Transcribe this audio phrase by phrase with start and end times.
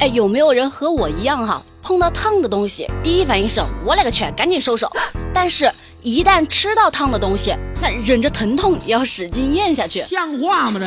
[0.00, 1.62] 哎，有没有人和我一样哈？
[1.82, 4.90] 碰到烫的东西，第一反应是我勒个去，赶紧收手。
[5.34, 10.80] 但是，一旦吃到烫的东西，那忍着疼痛也要使劲咽下去，像话吗？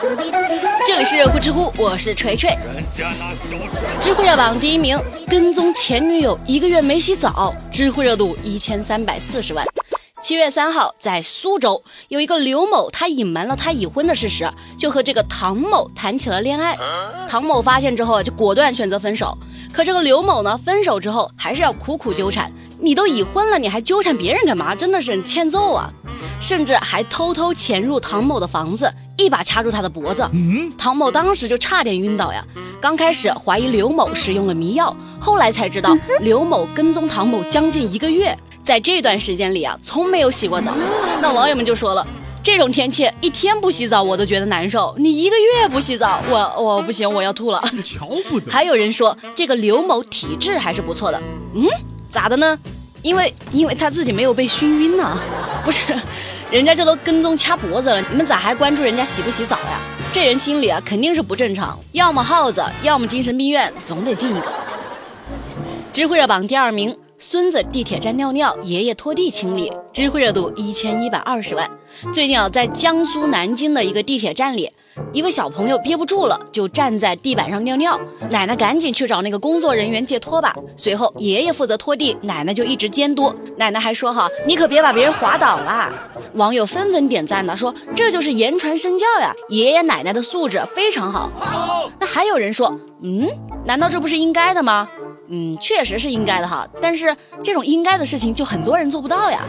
[0.00, 0.48] 这个。
[0.86, 2.56] 这里是热乎知乎，我是锤锤。
[4.00, 4.96] 知乎热榜第一名，
[5.26, 9.66] 跟踪前女友一个月没洗澡，知乎热度一千三百四十万。
[10.28, 14.46] 七月三号，在苏州有一个刘某，他隐瞒了他已婚的事实，
[14.76, 16.76] 就和这个唐某谈起了恋爱。
[17.26, 19.34] 唐某发现之后，就果断选择分手。
[19.72, 22.52] 可这个刘某呢，分手之后还是要苦苦纠缠。
[22.78, 24.74] 你都已婚了，你还纠缠别人干嘛？
[24.74, 25.90] 真的是很欠揍啊！
[26.42, 30.28] 甚至还偷偷潜入唐某的房子，一把掐住他的脖子。
[30.76, 32.44] 唐某当时就差点晕倒呀。
[32.82, 38.38] 刚开始怀疑刘某使用了迷药，后来才知道刘某跟踪唐某将近一个月。
[38.62, 40.72] 在这段时间里啊，从没有洗过澡。
[41.20, 42.06] 那网友们就说了，
[42.42, 47.62] 这种天气一天不洗澡我都觉得难受，你一个月不洗澡，我我不行，我要吐了。
[47.84, 48.50] 瞧不得。
[48.50, 51.20] 还有人说这个刘某体质还是不错的，
[51.54, 51.66] 嗯，
[52.10, 52.58] 咋的呢？
[53.02, 55.18] 因为因为他自己没有被熏晕呢。
[55.64, 55.82] 不是，
[56.50, 59.80] 人家这都跟踪掐脖子了，你们咋还关注人家洗不洗澡呀？
[60.12, 64.52] 这人心里啊肯定是不正常，要么耗子，要么精神病院，总得进一个。
[65.92, 66.96] 知乎热榜第二名。
[67.20, 71.68] 孙子地铁站尿尿，爷爷拖地清理，知乎热度一千一百二十万。
[72.14, 74.70] 最近啊，在江苏南京的一个地铁站里，
[75.12, 77.98] 一位小朋友憋不住了，就站在地板上尿尿。
[78.30, 83.34] 奶奶赶紧去找那个工作人员借拖把，随后爷爷负责拖地，奶奶就一直监督。
[83.56, 85.92] 奶奶还说：“哈，你可别把别人滑倒啦。”
[86.34, 91.28] 网友纷纷点赞呢，说这就是言传身教呀，爷爷奶奶的素质非常好。
[91.98, 93.26] 那还有人说：“嗯，
[93.64, 94.88] 难道这不是应该的吗？”
[95.28, 99.40] 嗯，确实是应该的哈，但是这种应该的事情就很多人做不到呀。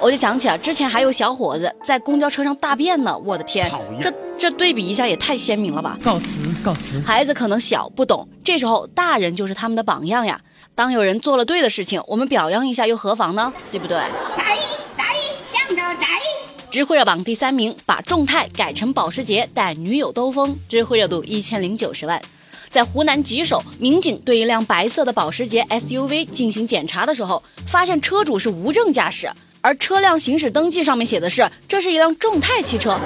[0.00, 3.68] 我就想起啊，之前还有小伙子在公交车上大便呢，我的天，
[4.00, 5.98] 这这对比一下也太鲜明了吧！
[6.00, 7.00] 告辞告辞。
[7.00, 10.40] 孩子可能小不懂，这时候大人就是他们的榜样呀。
[10.76, 13.52] 当有人做了对的事情，我们表扬一下又何妨呢？
[13.72, 13.98] 对不对？
[14.36, 14.56] 在
[14.96, 15.04] 在
[15.50, 16.06] 江州在。
[16.70, 22.22] 知乎热榜第三名，把众泰改成保时捷带女友兜风，知乎热度一千零九十万。
[22.70, 29.30] 在湖南吉首，民警对一辆白色的保时捷 SUV 进行检查的时候，发现车主是无证驾驶，
[29.60, 32.98] 而车辆行驶登记上面写的是这是一辆众泰汽车。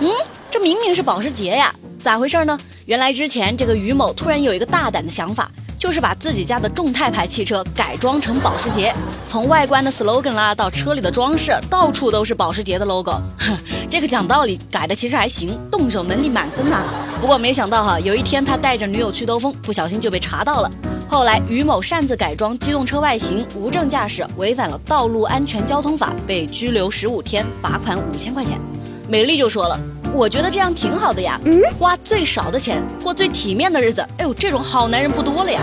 [0.00, 0.10] 嗯，
[0.50, 2.58] 这明明是保时捷呀，咋回事呢？
[2.86, 5.50] 原来之前这个于某突然有一个大胆的想法。
[5.78, 8.94] 就是把自己家的众泰牌汽车改装成保时捷，
[9.26, 13.18] 从外观的 slogan 啦到车里的装饰，到处都是保时捷的 logo。
[13.88, 16.82] 这个讲道理改的其实还行，动手能力满分呐。
[17.20, 20.72] 不过没想到哈，有一天他带着女友去兜风，不小心就被查到了。
[21.06, 28.58] 后来于某擅自改装机动车外形，无证驾驶，违反了道路安全交通法，被拘留十五天，罚款五千块钱。
[29.06, 29.78] 美丽就说了。
[30.14, 31.38] 我觉得这样挺好的呀，
[31.78, 34.00] 花最少的钱过最体面的日子。
[34.16, 35.60] 哎呦，这种好男人不多了呀。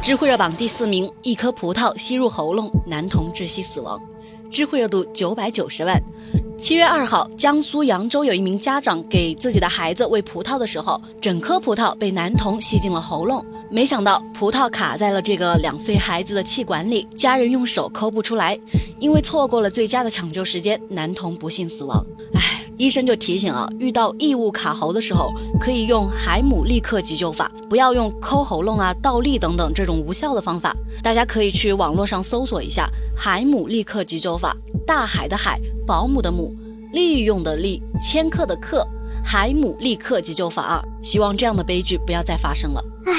[0.00, 4.00] 知乎热榜第四名，一颗葡萄吸入喉咙，男童窒息死亡，
[4.48, 6.00] 知乎热度九百九十万。
[6.58, 18.58] 七月二号，江苏扬州有一名家长给自己的孩子喂葡萄的时候，整颗葡萄被男童吸进了喉咙，没想到葡萄卡在了这个两岁孩子的气管里，家人用手抠不出来，
[18.98, 22.04] 因为错过了最佳的抢救时间，男童不幸死亡。
[22.34, 22.62] 唉。
[22.78, 30.76] 医生就提醒啊，遇到异物卡喉的时候，可以用海姆立克急救法，不要用抠喉咙啊、倒立等等这种无效的方法。
[31.02, 34.54] 大家可以去网络上搜索一下海姆立克急救法，
[34.86, 36.52] 大海的海，保姆的姆，
[36.92, 38.86] 利用的利，千克的克，
[39.24, 40.82] 海姆立克急救法！
[41.02, 42.84] 希望这样的悲剧不要再发生了。
[43.06, 43.12] 唉。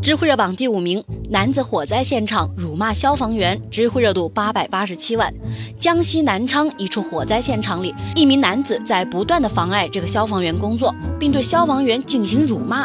[0.00, 5.32] 知乎热榜第五名，男子火灾现场辱骂消防员，知乎热度八百八十七万。
[5.78, 12.84] 江西南昌一处火灾现场里，一名男子在不断的妨碍这个消防员工作，并对消防员进行辱骂。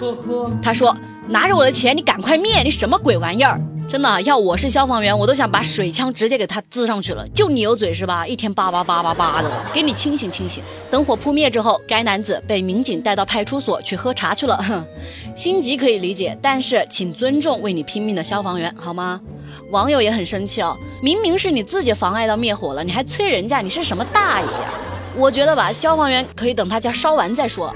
[0.62, 0.96] 他说
[1.28, 2.62] ：“拿着我的钱，你赶快灭！
[2.62, 7.26] 你什么鬼玩意儿？”真的，要我是消防员，我都想把水枪直接给他滋上去了。
[7.30, 8.28] 就你有嘴是吧？
[8.28, 10.62] 一天叭叭叭叭叭的，给你清醒清醒。
[10.92, 14.58] 等火扑灭之后，该男子被民警带到派出所去喝茶去了。
[14.58, 14.86] 哼，
[15.34, 19.22] 心急可以理解，但是请尊重为你拼命的消防员好吗？
[19.72, 24.74] 网友也很生气哦，明明是你自己妨碍到灭火了，你还催人家，你是什么大爷呀？
[25.16, 27.74] 我觉得吧，消防员可以等他家烧完再说。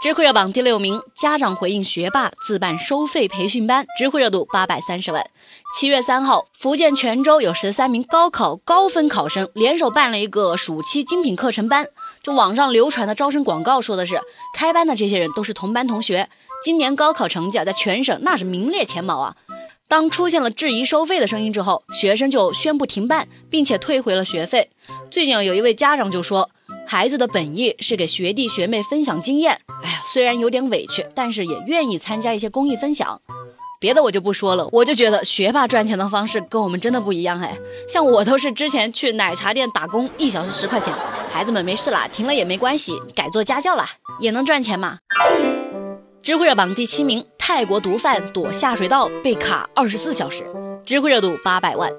[0.00, 5.28] 知乎热榜第六名，家长回应学霸自办收费培训班，知乎热度八百三十万。
[5.74, 11.88] 七月三号，福建泉州有十三名高考高分考生联手办了一个暑期精品课程班。
[12.22, 14.20] 这网上流传的招生广告说的是，
[14.54, 16.30] 开班的这些人都是同班同学，
[16.62, 19.34] 今年高考成绩啊在全省那是名列前茅啊。
[19.88, 24.70] 当出现了质疑收费的声音之后，学生就宣布停办，并且退回了学费。
[25.10, 26.50] 最近有一位家长就说。
[26.90, 29.60] 孩子的本意是给学弟学妹分享经验。
[29.84, 33.20] 哎呀，虽然有点委屈，但是也愿意参加一些公益分享。
[33.78, 37.54] 别的我就不说了，我就觉得学霸赚钱的方式跟我们真的不一样哎。
[37.86, 40.94] 像我都是之前去奶茶店打工，一小时十块钱。
[41.30, 43.86] 孩子们没事啦，停了也没关系，改做家教啦，
[44.18, 44.96] 也能赚钱嘛。
[46.22, 50.42] 知乎热榜第七名：泰国毒贩躲下水道被卡二十四小时，
[50.86, 51.92] 知乎热度八百万。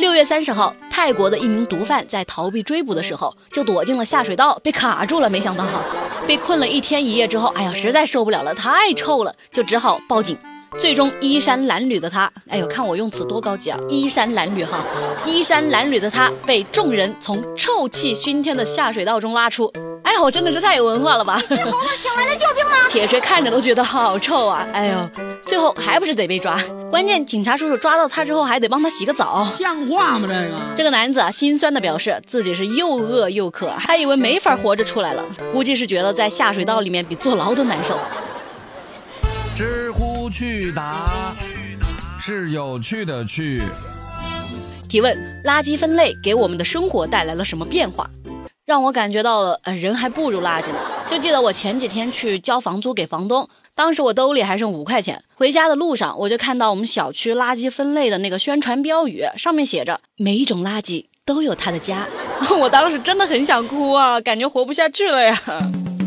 [0.00, 5.30] 六月三十号，泰国的一名毒贩在逃避追捕的时候，就躲进了下水道，被卡住了。
[5.30, 5.80] 没想到哈，
[6.26, 10.36] 被困了一天一夜之后，哎呀，实在受不了了，太臭了，就只好报警。
[10.76, 13.78] 最终衣衫褴褛的他，哎呦，看我用词多高级啊！
[13.88, 14.84] 衣衫褴褛哈，
[15.24, 19.72] 衣衫褴褛的他被众人从臭气熏天的下水道中拉出。
[20.04, 21.42] 哎呦，真的是太有文化了吧！
[21.48, 22.76] 请来的救兵吗？
[22.90, 24.64] 铁锤看着都觉得好臭啊！
[24.72, 25.10] 哎呦，
[25.44, 26.62] 最后还不是得被抓？
[26.90, 30.28] 关键警察叔叔抓到他之后还得帮他洗个澡，像话吗？
[30.28, 37.98] 这个这个男子啊，心酸的表示自己是又饿又渴，还以为没法活着出来了，估计是觉得在下水道里面比坐牢都难受。
[39.56, 41.34] 知乎趣答
[42.18, 43.62] 是有趣的趣。
[44.88, 48.08] 提问：垃圾分类给我们的生活带来了什么变化？
[48.66, 50.78] 让我感觉到了，呃，人还不如垃圾呢。
[51.06, 55.22] 就记得我前几天去交房租给房东，当时我兜里还剩五块钱。
[55.34, 62.06] 回家的路上，我就看到我们小区垃圾分类的那个宣传标语，上面写着“每一种垃圾都有它的家”。
[62.58, 65.36] 我当时真的很想哭啊，感觉活不下去了呀。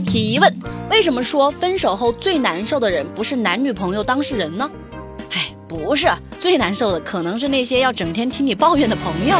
[0.05, 0.51] 提问。
[0.89, 4.67] 为什么说分手后最难受的人不是男女朋友当事人呢？
[5.31, 6.07] 哎，不是，
[6.39, 9.37] 最难受的可能是那些要整天听你抱怨的朋友。